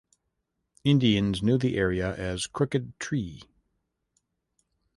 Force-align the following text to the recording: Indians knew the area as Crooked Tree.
Indians 0.83 1.43
knew 1.43 1.59
the 1.59 1.77
area 1.77 2.15
as 2.15 2.47
Crooked 2.47 2.97
Tree. 2.99 3.43